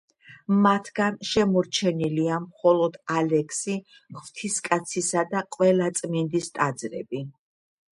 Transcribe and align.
მათგან 0.61 1.19
შემორჩენილია 1.31 2.39
მხოლოდ 2.47 2.99
ალექსი 3.19 3.79
ღვთისკაცისა 4.19 5.29
და 5.37 5.49
ყველაწმინდის 5.61 6.55
ტაძრები. 6.61 7.29